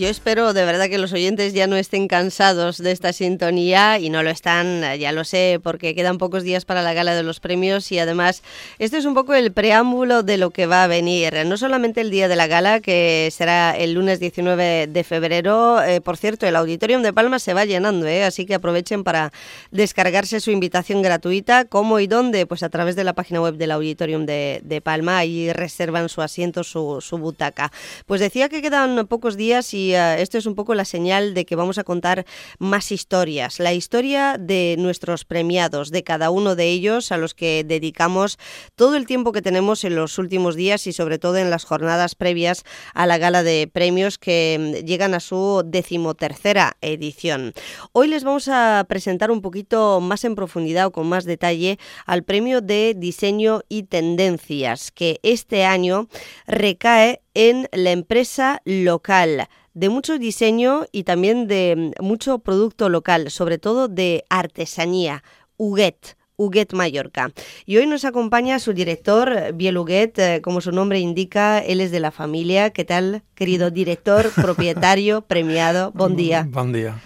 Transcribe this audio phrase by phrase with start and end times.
[0.00, 4.08] Yo espero de verdad que los oyentes ya no estén cansados de esta sintonía y
[4.08, 7.38] no lo están, ya lo sé, porque quedan pocos días para la gala de los
[7.38, 8.42] premios y además
[8.78, 11.34] esto es un poco el preámbulo de lo que va a venir.
[11.44, 16.00] No solamente el día de la gala, que será el lunes 19 de febrero, eh,
[16.00, 18.24] por cierto, el Auditorium de Palma se va llenando, ¿eh?
[18.24, 19.34] así que aprovechen para
[19.70, 21.66] descargarse su invitación gratuita.
[21.66, 22.46] ¿Cómo y dónde?
[22.46, 26.64] Pues a través de la página web del Auditorium de, Palma, ahí reservan su asiento,
[26.64, 27.70] su butaca.
[28.06, 31.56] Pues decía que quedan pocos días y esto es un poco la señal de que
[31.56, 32.24] vamos a contar
[32.58, 33.58] más historias.
[33.58, 38.38] La historia de nuestros premiados, de cada uno de ellos, a los que dedicamos
[38.74, 42.14] todo el tiempo que tenemos en los últimos días y sobre todo en las jornadas
[42.14, 47.52] previas a la gala de premios que mm, llegan a su decimotercera edición.
[47.92, 52.24] Hoy les vamos a presentar un poquito más en profundidad o con más detalle al
[52.24, 56.08] premio de diseño y tendencias que este año
[56.46, 63.30] recae en la empresa local de mucho diseño y también de mm, mucho producto local,
[63.30, 65.22] sobre todo de artesanía,
[65.56, 66.16] Huguet.
[66.36, 67.32] Huguet Mallorca.
[67.66, 71.90] Y hoy nos acompaña su director, Biel Huguet, eh, como su nombre indica, él es
[71.90, 72.70] de la familia.
[72.70, 75.92] ¿Qué tal, querido director, propietario, premiado?
[75.92, 76.48] Buen día.
[76.50, 76.98] Buen día.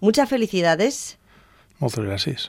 [0.00, 1.18] muchas felicidades.
[1.78, 2.48] Muchas gracias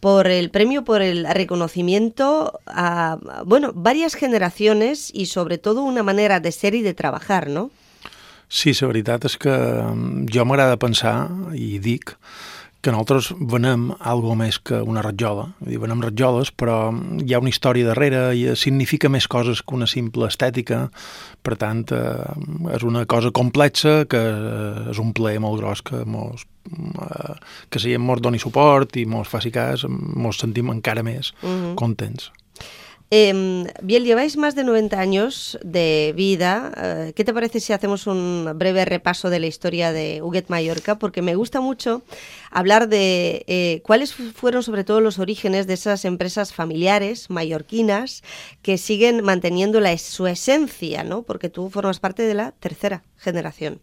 [0.00, 6.40] por el premio, por el reconocimiento a, bueno, varias generaciones y sobre todo una manera
[6.40, 7.70] de ser y de trabajar, ¿no?
[8.50, 12.16] Sí, la veritat és que mm, jo m'agrada pensar, i dic,
[12.80, 15.50] que nosaltres venem algo més que una ratjola.
[15.60, 19.88] Dir, venem ratjoles, però hi ha una història darrere i significa més coses que una
[19.90, 20.86] simple estètica.
[21.42, 24.22] Per tant, eh, és una cosa complexa que
[24.90, 27.34] és un plaer molt gros que mos Eh,
[27.68, 31.74] que si mos doni suport i mos faci cas, mos sentim encara més uh -huh.
[31.74, 32.30] contents.
[33.12, 36.72] Eh, bien, lleváis más de 90 años de vida.
[36.76, 40.96] Eh, ¿Qué te parece si hacemos un breve repaso de la historia de Huguet Mallorca?
[40.96, 42.02] Porque me gusta mucho
[42.52, 48.22] hablar de eh, cuáles fueron sobre todo los orígenes de esas empresas familiares mallorquinas
[48.62, 51.22] que siguen manteniendo la, su esencia, ¿no?
[51.22, 53.80] Porque tú formas parte de la tercera generación.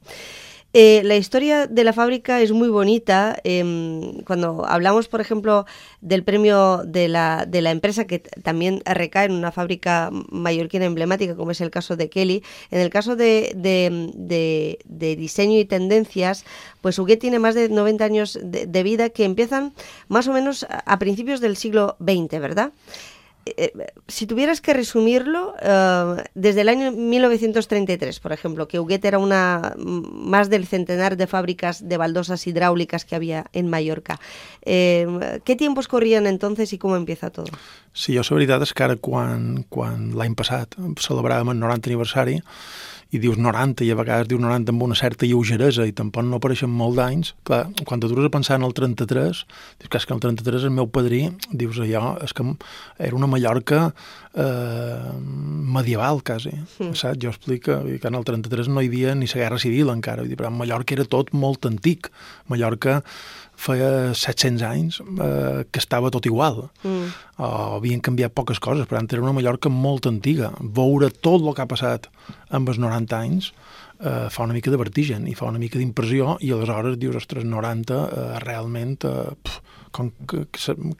[0.73, 3.37] Eh, la historia de la fábrica es muy bonita.
[3.43, 5.65] Em, cuando hablamos, por ejemplo,
[6.01, 11.35] del premio de la, de la empresa que también recae en una fábrica mallorquina emblemática,
[11.35, 16.45] como es el caso de Kelly, en el caso de, de, diseño y tendencias,
[16.81, 19.73] pues Huguet tiene más de 90 años de, vida que empiezan
[20.09, 22.71] más o menos a principios del siglo XX, ¿verdad?
[23.57, 23.71] Eh,
[24.07, 29.73] si tuvieras que resumirlo, eh, desde el año 1933, por ejemplo, que Huguet era una
[29.77, 34.19] más del centenar de fábricas de baldosas hidráulicas que había en Mallorca.
[34.63, 37.51] Eh, ¿Qué tiempos corrían entonces y cómo empieza todo?
[37.97, 42.35] Sí, jo la veritat és que ara quan, quan l'any passat celebràvem el 90 aniversari
[43.15, 46.41] i dius 90 i a vegades dius 90 amb una certa lleugeresa i tampoc no
[46.41, 49.43] apareixen molt d'anys, clar, quan t'atures a pensar en el 33,
[49.79, 52.45] dius que és que el 33 el meu padrí, dius allò, és que
[52.99, 53.93] era una Mallorca
[54.35, 55.11] eh,
[55.77, 56.93] medieval, quasi, mm.
[56.93, 57.21] saps?
[57.23, 60.33] Jo explico que en el 33 no hi havia ni la guerra civil encara, vull
[60.33, 62.11] dir, però Mallorca era tot molt antic.
[62.51, 63.01] Mallorca
[63.57, 66.67] feia 700 anys eh, que estava tot igual.
[66.85, 67.09] Mm.
[67.41, 70.53] O havien canviat poques coses, per tant, era una Mallorca molt antiga.
[70.61, 72.07] Veure tot el que ha passat
[72.53, 73.51] amb els 90 anys
[73.99, 77.47] eh, fa una mica de vertigen i fa una mica d'impressió i aleshores dius, ostres,
[77.47, 79.01] 90 eh, realment...
[79.09, 79.57] Eh,
[79.91, 80.47] con que,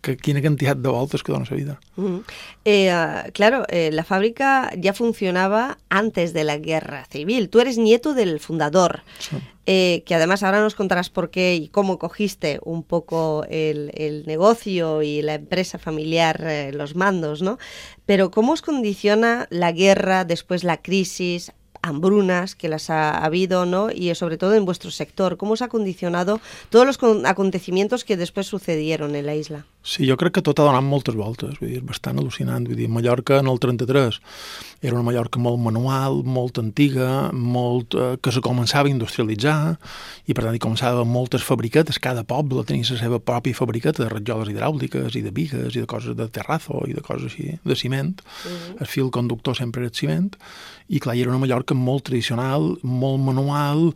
[0.02, 1.80] que, quina cantidad de voltes que dona la vida.
[1.96, 2.18] Mm.
[2.66, 7.50] Eh, uh, claro, eh, la fábrica ya funcionaba antes de la guerra civil.
[7.50, 9.02] Tú eres nieto del fundador.
[9.20, 9.38] Sí.
[9.70, 14.26] Eh, que además ahora nos contarás por qué y cómo cogiste un poco el, el
[14.26, 17.58] negocio y la empresa familiar, eh, los mandos, ¿no?
[18.06, 21.52] Pero ¿cómo os condiciona la guerra, después la crisis,
[21.88, 23.90] hambrunas que las ha habido, ¿no?
[23.92, 26.40] Y sobre todo en vuestro sector, ¿cómo os ha condicionado
[26.70, 29.66] todos los acontecimientos que después sucedieron en la isla?
[29.88, 32.66] Sí, jo crec que tot ha donat moltes voltes, vull dir, bastant al·lucinant.
[32.68, 34.18] Vull dir, Mallorca en el 33
[34.84, 39.78] era una Mallorca molt manual, molt antiga, molt, eh, que se començava a industrialitzar
[40.28, 44.12] i per tant hi començava moltes fabriquetes, cada poble tenia la seva pròpia fabriqueta de
[44.12, 47.80] ratjoles hidràuliques i de vigues i de coses de terrazo i de coses així, de
[47.80, 48.20] ciment.
[48.20, 48.58] Uh mhm.
[48.58, 48.82] -huh.
[48.82, 50.36] El fil conductor sempre era ciment
[50.90, 53.94] i clar, era una Mallorca molt tradicional, molt manual,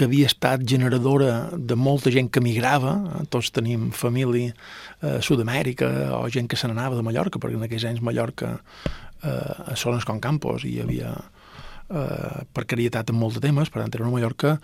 [0.00, 2.94] que havia estat generadora de molta gent que migrava,
[3.28, 4.54] tots tenim família
[5.02, 8.54] a eh, Sud-amèrica o gent que se n'anava de Mallorca, perquè en aquells anys Mallorca
[8.56, 13.92] eh, a zones com Campos hi havia eh, precarietat en molts de temes, per tant
[13.92, 14.54] era una Mallorca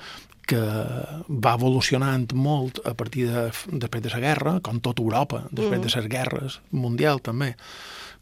[0.48, 0.62] que
[1.28, 5.84] va evolucionant molt a partir de, després de la guerra, com tota Europa, després mm.
[5.84, 7.52] de les guerres mundial també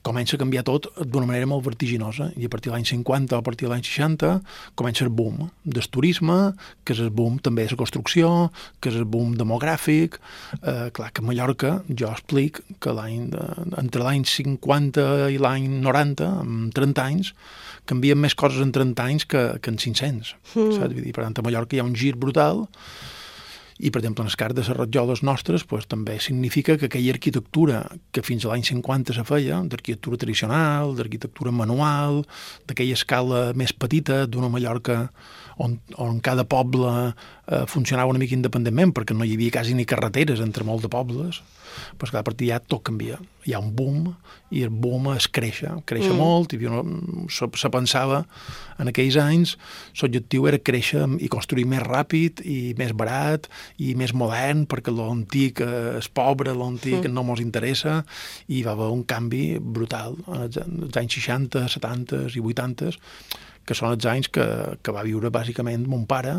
[0.04, 3.40] comença a canviar tot d'una manera molt vertiginosa i a partir de l'any 50 o
[3.40, 4.34] a partir de l'any 60
[4.76, 6.52] comença el boom del turisme,
[6.84, 10.20] que és el boom també de la construcció, que és el boom demogràfic.
[10.60, 13.32] Eh, clar que a Mallorca jo explic que l'any
[13.80, 17.32] entre l'any 50 i l'any 90, en 30 anys,
[17.88, 20.36] canvien més coses en 30 anys que, que en 500.
[20.54, 20.70] Mm.
[20.76, 20.92] Saps?
[20.92, 22.66] Vull dir, per tant, a Mallorca hi ha un gir brutal
[23.78, 27.14] i, per exemple, en el cas de les rajoles nostres pues, també significa que aquella
[27.16, 27.80] arquitectura
[28.14, 32.22] que fins a l'any 50 se feia, d'arquitectura tradicional, d'arquitectura manual,
[32.68, 35.08] d'aquella escala més petita d'una Mallorca
[35.58, 39.86] on, on cada poble eh, funcionava una mica independentment perquè no hi havia quasi ni
[39.86, 41.42] carreteres entre molts de pobles,
[41.98, 43.18] pues que a partir ja tot canvia.
[43.44, 44.08] Hi ha un boom
[44.54, 46.20] i el boom es créixer, créixer mm.
[46.20, 46.60] molt, i
[47.32, 48.22] se, se pensava
[48.80, 49.54] en aquells anys
[50.00, 53.48] l'objectiu era créixer i construir més ràpid i més barat
[53.82, 57.14] i més modern perquè l'antic és pobre, l'antic mm.
[57.14, 58.00] no ens interessa
[58.48, 60.60] i va haver un canvi brutal en els,
[61.00, 62.94] anys 60, 70 i 80
[63.64, 64.44] que són els anys que,
[64.84, 66.36] que va viure bàsicament mon pare,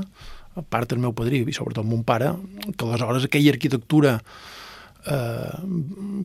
[0.55, 2.31] a part del meu padrí i sobretot mon pare,
[2.77, 4.19] que aleshores aquella arquitectura
[5.05, 5.59] eh,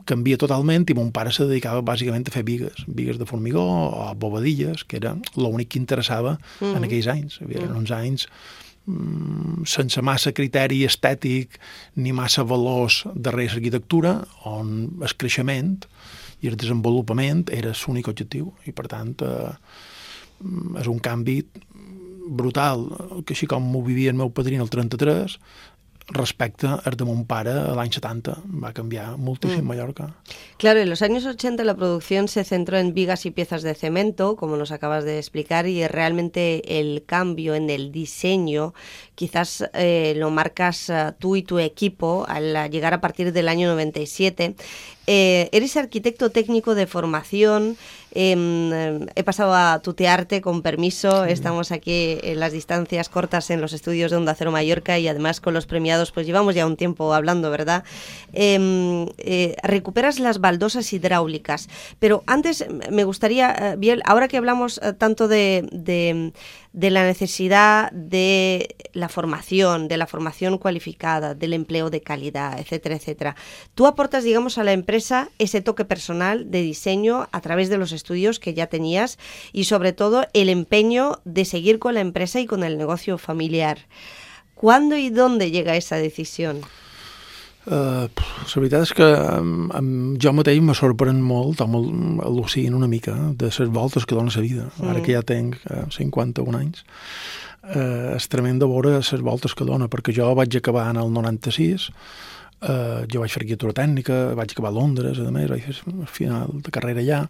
[0.04, 4.08] canvia totalment i mon pare se dedicava bàsicament a fer vigues, vigues de formigó o
[4.14, 6.76] bobadilles, que era l'únic que interessava mm -hmm.
[6.76, 7.40] en aquells anys.
[7.48, 7.76] Eren mm.
[7.76, 8.28] uns anys
[8.86, 11.58] mm, sense massa criteri estètic
[11.96, 15.78] ni massa valors darrere l'arquitectura, on el creixement
[16.40, 19.52] i el desenvolupament era l'únic objectiu i per tant eh,
[20.80, 21.44] és un canvi
[22.30, 22.86] brutal,
[23.26, 25.36] que així com m'ho vivia el meu padrí el 33,
[26.10, 28.36] respecte al de mon pare l'any 70.
[28.62, 29.68] Va canviar moltíssim mm.
[29.68, 30.08] Mallorca.
[30.58, 34.36] Claro, en los años 80 la producción se centró en vigas y piezas de cemento,
[34.36, 38.74] como nos acabas de explicar, y realmente el cambio en el diseño
[39.14, 43.68] quizás eh, lo marcas uh, tú y tu equipo al llegar a partir del año
[43.68, 44.54] 97.
[45.06, 47.76] Eh, eres arquitecto técnico de formación,
[48.12, 53.73] eh, he pasado a tutearte con permiso, estamos aquí en las distancias cortas en los
[53.73, 57.14] estudios de Onda Cero Mallorca y además con los premiados pues llevamos ya un tiempo
[57.14, 57.85] hablando, ¿verdad?
[58.32, 61.69] Em, eh, recuperas las baldosas hidráulicas,
[62.00, 66.32] pero antes me gustaría, eh, Biel, ahora que hablamos tanto de, de
[66.72, 72.96] de la necesidad de la formación, de la formación cualificada, del empleo de calidad, etcétera,
[72.96, 73.37] etcétera.
[73.75, 77.93] Tú aportas, digamos, a la empresa ese toque personal de diseño a través de los
[77.93, 79.19] estudios que ya tenías
[79.52, 83.87] y sobre todo el empeño de seguir con la empresa y con el negocio familiar.
[84.55, 86.61] ¿Cuándo y dónde llega esa decisión?
[87.66, 91.66] Uh, la veritat és que um, um, jo mateix me sorprèn molt, o
[92.24, 94.70] al·lucino una mica, de les voltes que dona la vida.
[94.78, 94.88] Mm.
[94.92, 96.86] Ara que ja tenc uh, 51 anys,
[97.68, 101.12] uh, és tremend de veure les voltes que dona, perquè jo vaig acabar en el
[101.12, 101.90] 96,
[102.60, 106.08] Uh, jo vaig fer arquitectura tècnica, vaig acabar a Londres, a més, vaig fer el
[106.12, 107.20] final de carrera allà,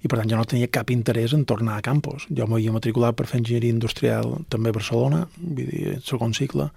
[0.00, 2.24] i per tant jo no tenia cap interès en tornar a campus.
[2.32, 6.70] Jo m'havia matriculat per fer enginyeria industrial també a Barcelona, vull dir, segon cicle,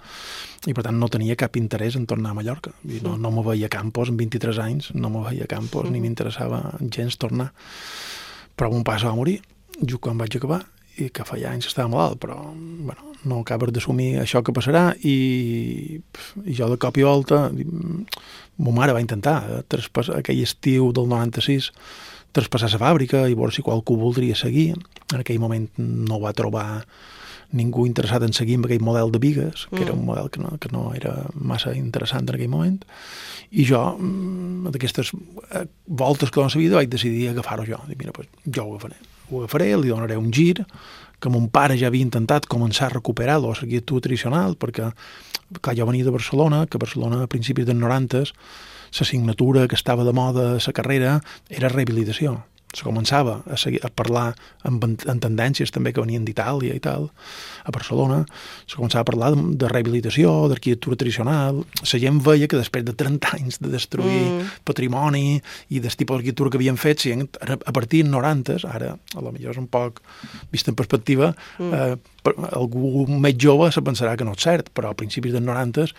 [0.67, 2.75] i per tant no tenia cap interès en tornar a Mallorca.
[2.83, 5.53] Vull dir, no, no me veia a campus, amb 23 anys, no me veia a
[5.55, 6.59] campus, ni m'interessava
[6.91, 7.53] gens tornar.
[8.59, 9.39] Però mon pare va morir,
[9.79, 10.59] just quan vaig acabar,
[11.01, 15.99] i que feia anys estava malalt, però bueno, no acabes d'assumir això que passarà i,
[16.45, 21.09] i jo de cop i volta ma mare va intentar eh, traspassar aquell estiu del
[21.09, 21.71] 96
[22.33, 26.83] traspassar la fàbrica i veure si qualcú voldria seguir en aquell moment no va trobar
[27.53, 29.85] ningú interessat en seguir amb aquell model de vigues, que mm.
[29.85, 32.79] era un model que no, que no era massa interessant en aquell moment,
[33.53, 37.77] i jo, mm, d'aquestes eh, voltes que dono la vida, vaig decidir agafar-ho jo.
[37.87, 38.97] Dic, mira, pues, jo ho agafaré.
[39.29, 40.65] Ho agafaré, li donaré un gir,
[41.19, 44.91] que mon pare ja havia intentat començar a recuperar l'arquitectura tradicional, perquè
[45.61, 48.25] clar, jo venia de Barcelona, que Barcelona a principis dels 90
[48.93, 52.41] l'assignatura que estava de moda a la carrera era rehabilitació
[52.73, 54.33] se començava a, seguir, a parlar
[54.67, 57.09] amb, en tendències també que venien d'Itàlia i tal,
[57.63, 58.23] a Barcelona,
[58.65, 62.95] se començava a parlar de, de rehabilitació, d'arquitectura tradicional, la gent veia que després de
[62.97, 64.63] 30 anys de destruir mm.
[64.67, 65.37] patrimoni
[65.69, 69.31] i del tipus d'arquitectura que havien fet, si a partir de 90, ara a lo
[69.35, 70.01] millor és un poc
[70.51, 71.73] vist en perspectiva, mm.
[71.77, 72.13] eh,
[72.55, 75.91] algú més jove se pensarà que no és cert, però a principis dels 90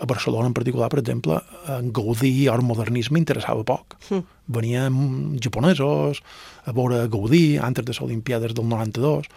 [0.00, 3.96] a Barcelona en particular, per exemple, en Gaudí o el modernisme interessava poc.
[4.10, 4.22] Mm.
[4.46, 4.96] Venien
[5.42, 6.22] japonesos
[6.64, 9.28] a veure Gaudí antes de les Olimpiades del 92,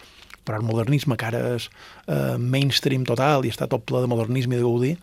[0.44, 1.68] però el modernisme, que ara és
[2.06, 4.94] eh, mainstream total i està tot ple de modernisme i de Gaudí,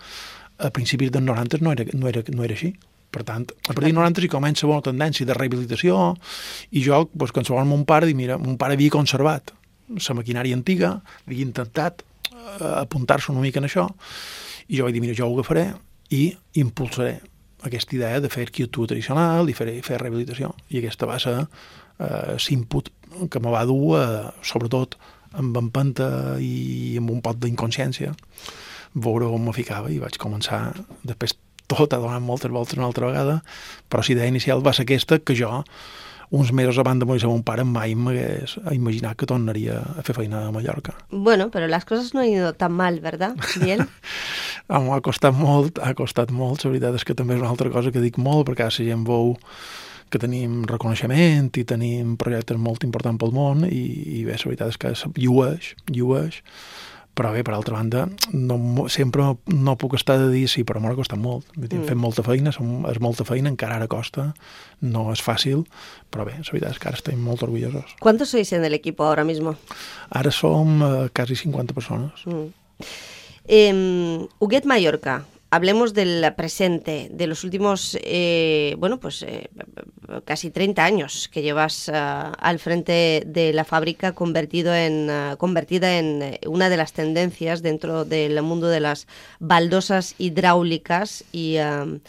[0.58, 2.74] a principis dels 90 no era, no era, no era així.
[3.14, 6.12] Per tant, a partir dels 90 hi comença una tendència de rehabilitació
[6.76, 9.54] i jo, doncs, quan se mon pare, dic, mira, mon pare havia conservat
[9.88, 13.88] la maquinària antiga, havia intentat eh, apuntar-se una mica en això,
[14.68, 15.70] i jo vaig dir, mira, jo ho agafaré
[16.14, 17.18] i impulsaré
[17.68, 20.54] aquesta idea de fer arquitectura tradicional i fer, fer rehabilitació.
[20.72, 22.38] I aquesta va ser eh,
[23.32, 24.98] que me va dur, eh, sobretot
[25.38, 28.14] amb empenta i amb un pot d'inconsciència,
[28.96, 30.72] veure on me ficava i vaig començar,
[31.06, 31.36] després
[31.68, 33.42] tot ha donat moltes voltes una altra vegada,
[33.90, 35.52] però la idea inicial va ser aquesta, que jo
[36.30, 40.48] uns mesos abans de morir mon pare mai m'hagués imaginat que tornaria a fer feina
[40.48, 40.96] a Mallorca.
[41.12, 43.86] Bueno, però les coses no han ido tan mal, ¿verdad, Biel?
[44.68, 46.66] Home, ha costat molt, ha costat molt.
[46.66, 48.90] La veritat és que també és una altra cosa que dic molt, perquè ara la
[48.92, 49.38] gent veu
[50.12, 53.84] que tenim reconeixement i tenim projectes molt importants pel món i,
[54.20, 56.42] i bé, la veritat és que llueix, llueix,
[57.18, 58.06] però bé, per altra banda,
[58.38, 61.48] no, sempre no puc estar de dir sí, però m'ha costat molt.
[61.58, 61.88] Mm.
[61.90, 64.30] Fem molta feina, som, és molta feina, encara ara costa,
[64.86, 65.66] no és fàcil,
[66.14, 67.98] però bé, la veritat és que ara estem molt orgullosos.
[68.04, 69.56] ¿Cuántos sois en el equipo ahora mismo?
[70.14, 72.22] Ara som eh, quasi 50 persones.
[72.26, 72.54] Mm.
[73.48, 79.50] Eh, Huguet Mallorca, hablemos del presente, de los últimos, eh, bueno, pues eh,
[80.26, 81.92] casi 30 años que llevas uh,
[82.38, 88.06] al frente de la fábrica convertido en, uh, convertida en una de las tendencias dentro
[88.06, 89.08] del mundo de las
[89.40, 92.00] baldosas hidráulicas y uh,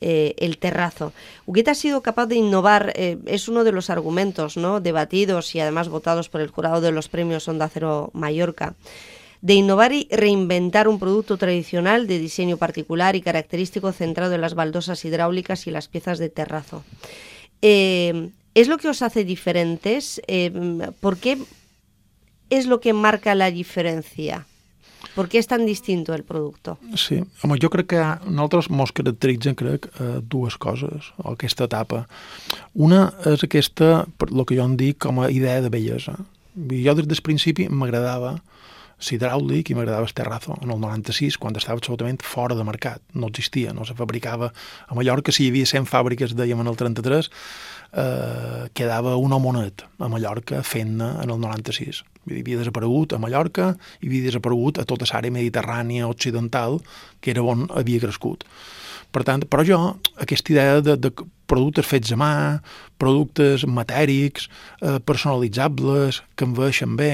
[0.00, 1.12] eh, el terrazo.
[1.44, 4.78] Huguet ha sido capaz de innovar, eh, es uno de los argumentos ¿no?
[4.80, 8.76] debatidos y además votados por el jurado de los premios Onda Cero Mallorca
[9.40, 14.54] de innovar y reinventar un producto tradicional de diseño particular y característico centrado en las
[14.54, 16.84] baldosas hidráulicas y las piezas de terrazo.
[17.62, 20.20] Eh, ¿Es lo que os hace diferentes?
[20.26, 20.50] Eh,
[21.00, 21.38] ¿Por qué
[22.50, 24.44] es lo que marca la diferència?
[25.18, 26.76] Per què és tan distinto el producte?
[26.98, 32.04] Sí, home, jo crec que nosaltres mos caracteritzen, crec, eh, dues coses, o aquesta etapa.
[32.74, 36.14] Una és aquesta, el que jo en dic, com a idea de bellesa.
[36.54, 38.36] Jo des del principi m'agradava
[38.98, 43.02] hidràulic i m'agradava el terrazo en el 96, quan estava absolutament fora de mercat.
[43.14, 44.52] No existia, no se fabricava.
[44.88, 47.30] A Mallorca, si hi havia 100 fàbriques, dèiem en el 33,
[47.92, 52.02] eh, quedava un homonet a Mallorca fent-ne en el 96.
[52.28, 56.82] Hi havia desaparegut a Mallorca i havia desaparegut a tota l'àrea mediterrània occidental,
[57.20, 58.44] que era on havia crescut.
[59.14, 59.78] Per tant, però jo,
[60.20, 61.12] aquesta idea de, de
[61.48, 62.32] productes fets a mà,
[63.00, 64.48] productes matèrics,
[64.82, 67.12] eh, personalitzables, que enveixen bé,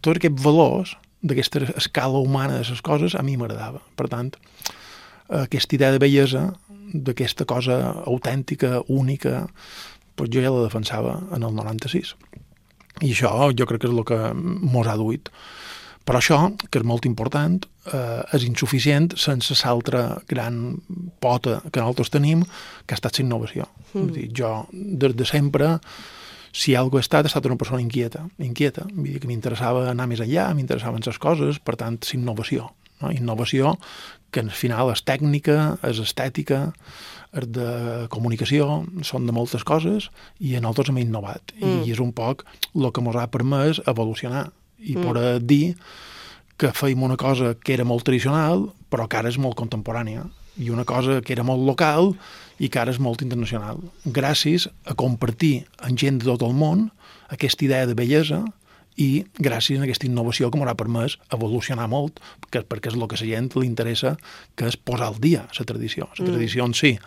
[0.00, 3.80] tots aquests valors d'aquesta escala humana de les coses a mi m'agradava.
[3.96, 4.32] Per tant,
[5.32, 6.48] aquesta idea de bellesa,
[6.92, 9.46] d'aquesta cosa autèntica, única,
[10.18, 12.14] doncs jo ja la defensava en el 96.
[13.00, 15.30] I això jo crec que és el que mos ha duit.
[16.06, 16.38] Però això,
[16.70, 17.60] que és molt important,
[17.92, 20.80] eh, és insuficient sense l'altra gran
[21.20, 22.42] pota que nosaltres tenim,
[22.86, 23.68] que ha estat la innovació.
[23.92, 24.12] Mm.
[24.16, 25.78] Dir, jo, des de sempre,
[26.52, 30.08] si algo he estat, he estat una persona inquieta, inquieta, vull dir que m'interessava anar
[30.10, 32.72] més enllà, m'interessaven les coses, per tant, innovació.
[33.00, 33.10] No?
[33.10, 33.76] Innovació
[34.32, 36.72] que al final és tècnica, és estètica,
[37.36, 37.68] és de
[38.12, 40.08] comunicació, són de moltes coses,
[40.40, 41.54] i nosaltres hem innovat.
[41.60, 41.84] Mm.
[41.86, 42.44] I és un poc
[42.74, 44.50] el que ens ha permès evolucionar
[44.82, 45.02] i mm.
[45.06, 45.64] poder dir
[46.58, 50.26] que feim una cosa que era molt tradicional, però que ara és molt contemporània,
[50.60, 52.12] i una cosa que era molt local
[52.60, 53.80] i que ara és molt internacional.
[54.04, 56.90] Gràcies a compartir amb gent de tot el món
[57.32, 58.42] aquesta idea de bellesa
[59.00, 63.16] i gràcies a aquesta innovació que m'haurà permès evolucionar molt, perquè, perquè és el que
[63.16, 64.16] a la gent li interessa,
[64.54, 66.10] que és posar al dia la tradició.
[66.18, 66.34] La mm.
[66.34, 66.98] tradició en si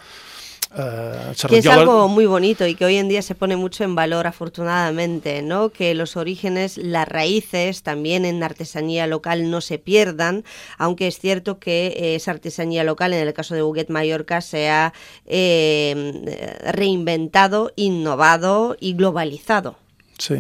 [0.78, 3.96] Uh, que es algo muy bonito y que hoy en día se pone mucho en
[3.96, 5.70] valor afortunadamente, ¿no?
[5.70, 10.44] Que los orígenes, las raíces también en artesanía local no se pierdan,
[10.78, 14.94] aunque es cierto que esa artesanía local, en el caso de Buguet Mallorca, se ha
[15.26, 19.78] eh, reinventado, innovado y globalizado.
[20.18, 20.38] Sí,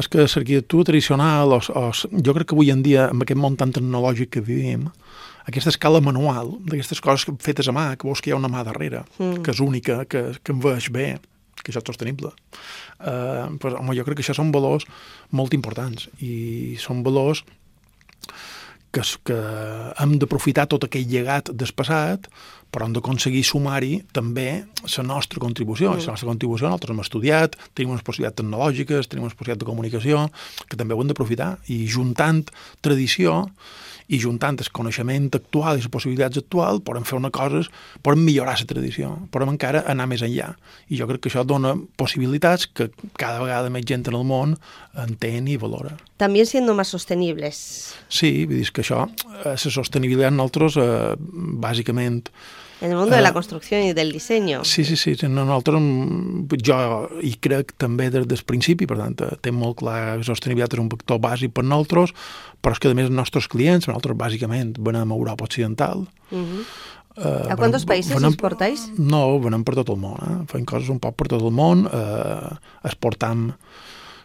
[0.00, 3.58] és que l'arquitectura tradicional, o, o, jo crec que avui en dia, amb aquest món
[3.60, 4.88] tan tecnològic que vivim,
[5.44, 8.64] aquesta escala manual, d'aquestes coses fetes a mà, que veus que hi ha una mà
[8.66, 9.42] darrere, mm.
[9.44, 11.08] que és única, que, que enveix bé,
[11.60, 12.32] que això és sostenible.
[12.98, 14.86] Uh, pues, home, jo crec que això són valors
[15.34, 17.44] molt importants i són valors
[18.94, 19.38] que, que
[20.00, 22.28] hem d'aprofitar tot aquell llegat del passat,
[22.74, 24.48] però hem d'aconseguir sumar-hi també
[24.96, 25.92] la nostra contribució.
[25.92, 26.02] Mm.
[26.02, 30.26] La nostra contribució nosaltres hem estudiat, tenim unes possibilitats tecnològiques, tenim unes possibilitats de comunicació,
[30.66, 32.42] que també ho hem d'aprofitar, i juntant
[32.82, 33.44] tradició
[34.12, 37.62] i juntant el coneixement actual i les possibilitats actuals podem fer una cosa,
[38.04, 40.50] podem millorar la tradició, podem encara anar més enllà.
[40.92, 42.90] I jo crec que això dona possibilitats que
[43.20, 44.58] cada vegada més gent en el món
[45.06, 45.94] entén i valora.
[46.20, 47.94] També siendo más sostenibles.
[48.08, 51.16] Sí, vull dir que això, eh, la sostenibilitat nosaltres, eh,
[51.64, 52.28] bàsicament,
[52.84, 54.52] en el mundo de la eh, construcció i del disseny.
[54.68, 55.16] Sí, sí, sí.
[55.24, 55.80] Nosaltres,
[56.68, 56.78] jo
[57.24, 60.82] hi crec també des del principi, per tant, té molt clar que la sostenibilitat és
[60.84, 62.12] un vector bàsic per nosaltres,
[62.60, 66.42] però és que, a més, els nostres clients, nosaltres bàsicament venem a Europa Occidental, uh
[66.42, 66.66] -huh.
[67.14, 68.88] Uh, a quants països venem, exportáis?
[68.98, 70.18] No, venem per tot el món.
[70.18, 70.46] Eh?
[70.50, 71.86] Fem coses un poc per tot el món.
[71.86, 73.52] Uh, exportam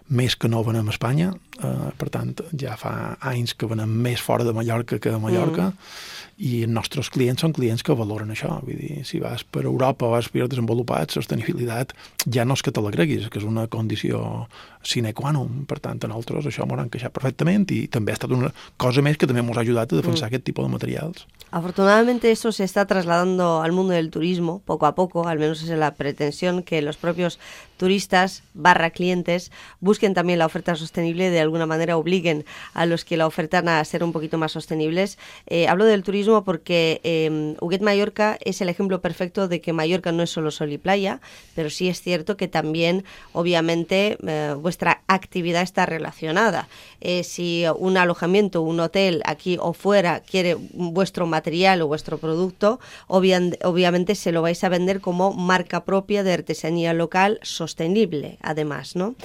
[0.10, 1.34] més que no venem a Espanya.
[1.60, 5.72] Uh, per tant, ja fa anys que venem més fora de Mallorca que de Mallorca.
[5.72, 8.54] Mm i els nostres clients són clients que valoren això.
[8.63, 11.92] Vull dir, si vas per Europa o vas per desenvolupat, sostenibilitat
[12.32, 14.48] ja no és que te l'agreguis, que és una condició
[14.80, 15.66] sine qua non.
[15.68, 19.04] Per tant, a nosaltres això m'ho han queixat perfectament i també ha estat una cosa
[19.04, 20.32] més que també ens ha ajudat a defensar mm.
[20.32, 21.28] aquest tipus de materials.
[21.51, 25.70] Afortunadamente eso se está trasladando al mundo del turismo poco a poco, al menos es
[25.70, 27.39] la pretensión que los propios
[27.75, 29.51] turistas barra clientes
[30.00, 33.84] busquen también la oferta sostenible, de alguna manera obliguen a los que la ofertan a
[33.84, 35.18] ser un poquito más sostenibles.
[35.46, 40.13] Eh, hablo del turismo porque eh, Huguet Mallorca es el ejemplo perfecto de que Mallorca
[40.13, 41.20] no es solo sol y playa,
[41.53, 43.03] pero sí es cierto que también,
[43.34, 46.70] obviamente, eh, vuestra actividad está relacionada.
[47.01, 52.79] Eh, si un alojamiento, un hotel aquí o fuera quiere vuestro material o vuestro producto,
[53.08, 59.15] obviamente se lo vais a vender como marca propia de artesanía local sostenible, además, ¿no?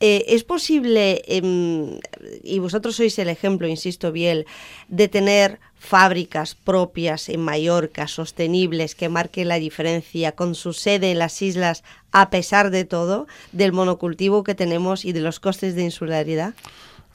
[0.00, 1.98] Eh, ¿Es posible, em,
[2.42, 4.46] y vosotros sois el ejemplo, insisto, Biel,
[4.88, 11.18] de tener fábricas propias en Mallorca, sostenibles, que marquen la diferencia, con su sede en
[11.18, 15.82] las islas, a pesar de todo, del monocultivo que tenemos y de los costes de
[15.82, 16.54] insularidad?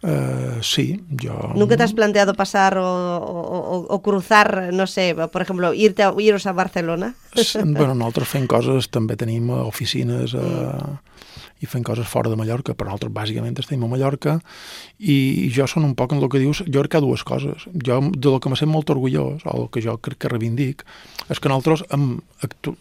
[0.02, 1.52] Uh, sí, yo...
[1.56, 6.14] ¿Nunca te has planteado pasar o, o, o, cruzar, no sé, por ejemplo, irte a,
[6.18, 7.16] iros a Barcelona?
[7.66, 11.02] bueno, nosaltres fem coses, també tenim oficines a,
[11.60, 14.38] i fent coses fora de Mallorca, però nosaltres bàsicament estem a Mallorca
[15.00, 17.66] i jo són un poc en el que dius, jo crec que dues coses.
[17.86, 20.86] Jo, de lo que me sent molt orgullós, o el que jo crec que reivindic,
[21.30, 22.22] és que nosaltres, amb,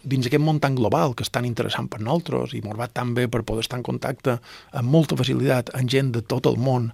[0.03, 3.13] dins aquest món tan global, que és tan interessant per nosaltres, i ens va tan
[3.17, 4.39] bé per poder estar en contacte
[4.71, 6.93] amb molta facilitat amb gent de tot el món,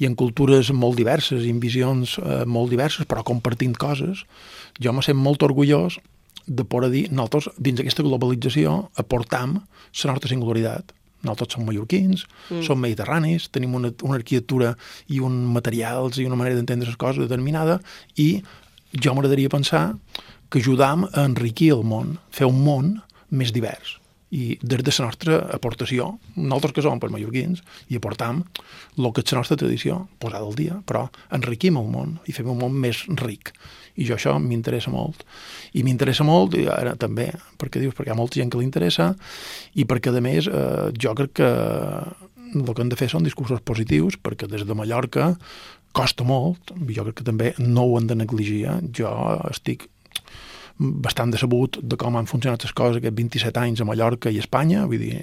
[0.00, 4.24] i en cultures molt diverses, i en visions eh, molt diverses, però compartint coses,
[4.80, 5.98] jo me sent molt orgullós
[6.50, 10.96] de poder dir, nosaltres, dins d'aquesta globalització, aportam la nostra singularitat.
[11.22, 12.64] Nosaltres som mallorquins, mm.
[12.66, 14.72] som mediterranis, tenim una, una arquitectura
[15.12, 17.78] i un materials i una manera d'entendre les coses determinada
[18.16, 18.40] i
[18.96, 19.84] jo m'agradaria pensar
[20.50, 22.94] que ajudam a enriquir el món, fer un món
[23.30, 28.44] més divers i des de la nostra aportació, nosaltres que som per mallorquins, i aportam
[28.96, 32.50] el que és la nostra tradició, posada al dia, però enriquim el món i fem
[32.50, 33.52] un món més ric.
[33.96, 35.24] I jo això m'interessa molt.
[35.74, 38.68] I m'interessa molt, i ara també, perquè dius, perquè hi ha molta gent que li
[38.68, 39.12] interessa,
[39.74, 41.50] i perquè, a més, eh, jo crec que
[42.50, 45.34] el que hem de fer són discursos positius, perquè des de Mallorca
[45.92, 48.66] costa molt, jo crec que també no ho hem de negligir.
[48.94, 49.10] Jo
[49.50, 49.88] estic
[50.80, 54.44] bastant decebut de com han funcionat les coses aquests 27 anys a Mallorca i a
[54.44, 55.18] Espanya, vull dir,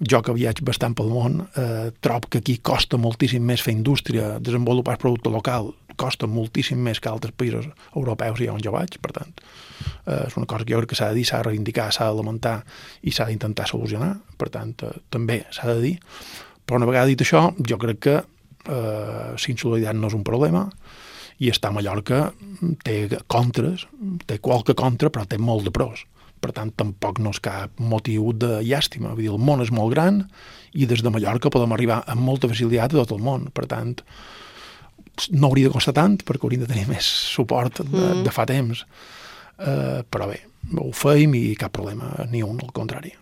[0.00, 4.38] jo que viatge bastant pel món, eh, trobo que aquí costa moltíssim més fer indústria,
[4.40, 8.96] desenvolupar el producte local, costa moltíssim més que altres països europeus i on jo vaig,
[9.04, 9.34] per tant,
[10.06, 12.08] eh, és una cosa que jo crec que s'ha de dir, s'ha de reivindicar, s'ha
[12.10, 12.56] de lamentar
[13.02, 15.96] i s'ha d'intentar solucionar, per tant, eh, també s'ha de dir,
[16.64, 20.68] però una vegada dit això, jo crec que eh, l'insolidaritat no és un problema,
[21.40, 22.30] i estar a Mallorca
[22.84, 23.86] té contres,
[24.28, 26.04] té qualque contra, però té molt de pros.
[26.40, 29.14] Per tant, tampoc no és cap motiu de llàstima.
[29.14, 30.22] Vull dir, el món és molt gran
[30.72, 33.48] i des de Mallorca podem arribar amb molta facilitat a tot el món.
[33.56, 33.96] Per tant,
[35.34, 38.22] no hauria de costar tant perquè hauríem de tenir més suport de, mm.
[38.26, 38.84] de fa temps.
[39.60, 40.38] Uh, però bé,
[40.80, 43.12] ho feim i cap problema, ni un, al contrari.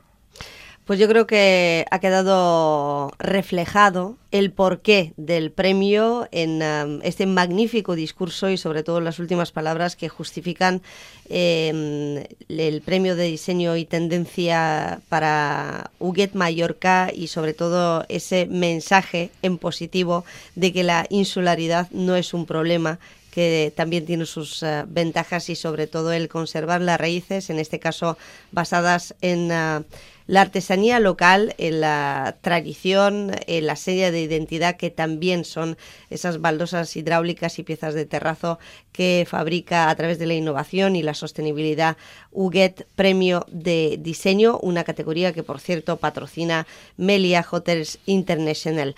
[0.88, 7.94] Pues yo creo que ha quedado reflejado el porqué del premio en um, este magnífico
[7.94, 10.80] discurso y sobre todo las últimas palabras que justifican
[11.28, 19.30] em, el premio de diseño y tendencia para Huguet Mallorca y sobre todo ese mensaje
[19.42, 20.24] en positivo
[20.54, 22.98] de que la insularidad no es un problema
[23.30, 27.78] que también tiene sus uh, ventajas y sobre todo el conservar las raíces, en este
[27.78, 28.16] caso
[28.52, 29.84] basadas en uh,
[30.28, 35.78] la artesanía local, en la tradición, en la serie de identidad que también son
[36.10, 38.58] esas baldosas hidráulicas y piezas de terrazo
[38.92, 41.96] que fabrica a través de la innovación y la sostenibilidad
[42.30, 46.66] Huguet Premio de Diseño, una categoría que por cierto patrocina
[46.98, 48.94] Melia Hotels International.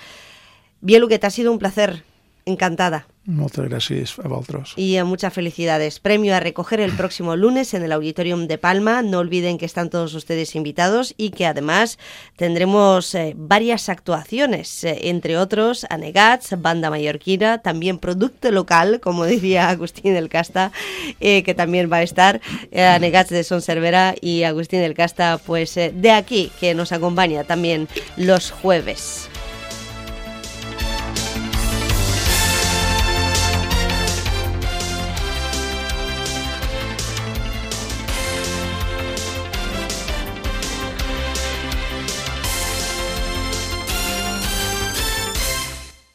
[0.81, 2.03] Bien, Huguet, ha sido un placer.
[2.50, 3.06] Encantada.
[3.26, 4.72] Muchas gracias a vosotros.
[4.76, 6.00] Y muchas felicidades.
[6.00, 9.02] Premio a recoger el próximo lunes en el Auditorium de Palma.
[9.02, 11.98] No olviden que están todos ustedes invitados y que además
[12.36, 19.68] tendremos eh, varias actuaciones, eh, entre otros Anegats, Banda Mallorquina, también producto local, como decía
[19.68, 20.72] Agustín del Casta,
[21.20, 22.40] eh, que también va a estar,
[22.74, 27.86] Anegats de Son Cervera y Agustín del Casta, pues de aquí, que nos acompaña también
[28.16, 29.28] los jueves.